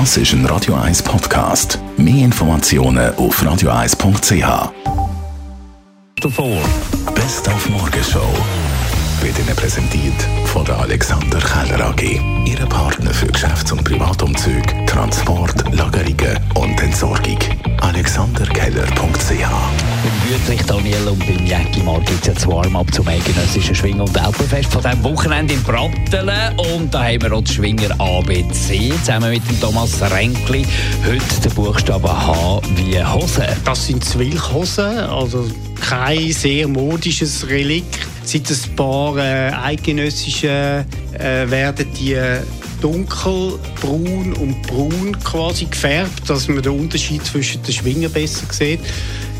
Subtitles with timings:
[0.00, 1.78] Das ist ein Radio 1 Podcast.
[1.96, 4.72] Mehr Informationen auf radio1.ch.
[6.20, 6.60] Davor.
[7.14, 8.26] Best auf Morgenshow
[9.20, 12.20] wird Ihnen präsentiert von der Alexander Keller AG.
[12.44, 17.38] Ihre Partner für Geschäfts- und Privatumzug, Transport, Lagerungen und Entsorgung.
[17.80, 24.00] AlexanderKeller.ch Beim Wüttrich Daniel und beim Jäcki Mark gibt es jetzt Warm-up zum eidgenössischen Schwing-
[24.00, 26.58] und Alpenfest von diesem Wochenende in Brattelen.
[26.58, 30.66] Und da haben wir auch die Schwinger ABC zusammen mit dem Thomas Renkli.
[31.06, 33.46] Heute der Buchstabe H wie Hose.
[33.64, 38.06] Das sind Zwilchhosen, also kein sehr modisches Relikt.
[38.24, 40.84] Seit ein paar äh, eidgenössische
[41.18, 42.18] äh, werden die
[42.82, 48.80] dunkelbraun und braun quasi gefärbt, dass man den Unterschied zwischen den Schwingen besser sieht.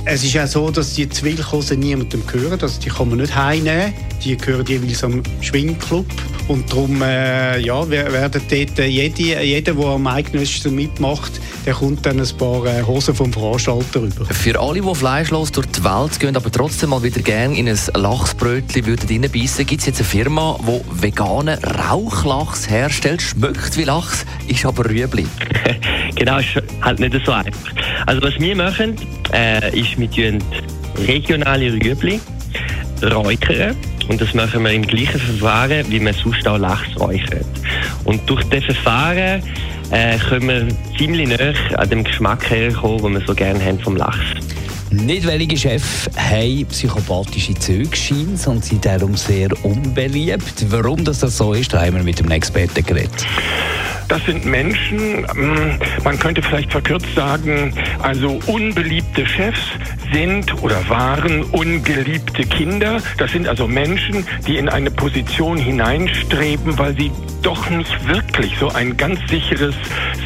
[0.07, 3.95] Es ist auch so, dass die Zwilchhosen niemandem gehören, also die kann man nicht heimnehmen.
[4.23, 6.05] Die gehören jeweils am Schwingclub.
[6.47, 11.33] Und darum äh, ja, werden dort äh, jede, jeder, der am Eidgenössischen mitmacht,
[11.65, 14.27] der kommt dann ein paar äh, Hosen vom Veranstalter rüber.
[14.27, 17.79] Für alle, die fleischlos durch die Welt gehen, aber trotzdem mal wieder gerne in ein
[17.95, 23.23] Lachsbrötchen würden reinbeissen, gibt es jetzt eine Firma, die veganen Rauchlachs herstellt.
[23.23, 25.27] Schmeckt wie Lachs, ist aber Rüebli.
[26.15, 27.73] genau, ist halt nicht so einfach.
[28.07, 28.97] Also was wir machen,
[29.33, 30.39] äh, ist, wir tun
[31.07, 32.21] regionale Rüebli
[33.03, 33.77] räuchern
[34.09, 37.47] und das machen wir im gleichen Verfahren, wie man sonst auch Lachs räuchert.
[38.05, 39.43] Und durch das Verfahren
[39.91, 43.97] äh, können wir ziemlich näher an dem Geschmack herkommen, den wir so gerne haben vom
[43.97, 44.19] Lachs.
[44.91, 47.89] Nicht wenige Chefs haben psychopathische Züge,
[48.47, 50.67] und sind darum sehr unbeliebt.
[50.69, 53.27] Warum das so ist, da haben wir mit dem Experten geredet.
[54.09, 59.61] Das sind Menschen, hm, man könnte vielleicht verkürzt sagen, also unbeliebte Chefs
[60.13, 63.01] sind oder waren ungeliebte Kinder.
[63.19, 67.11] Das sind also Menschen, die in eine Position hineinstreben, weil sie
[67.45, 69.75] doch nicht wirklich so ein ganz sicheres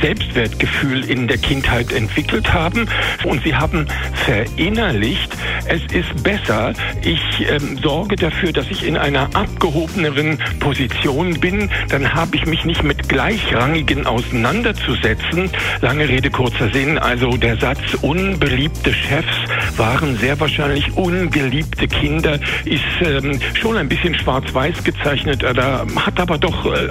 [0.00, 2.88] Selbstwertgefühl in der Kindheit entwickelt haben.
[3.24, 3.86] Und sie haben
[4.24, 5.32] verinnerlicht,
[5.66, 7.20] es ist besser, ich
[7.50, 12.82] ähm, sorge dafür, dass ich in einer abgehobeneren Position bin, dann habe ich mich nicht
[12.82, 15.50] mit Gleichrangigen auseinanderzusetzen.
[15.80, 19.36] Lange Rede, kurzer Sinn, also der Satz unbeliebte Chefs
[19.76, 26.38] waren sehr wahrscheinlich ungeliebte Kinder, ist ähm, schon ein bisschen schwarz-weiß gezeichnet, oder hat aber
[26.38, 26.90] doch äh,